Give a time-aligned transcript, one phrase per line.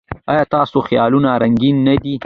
[0.31, 2.15] ایا ستاسو خیالونه رنګین نه دي؟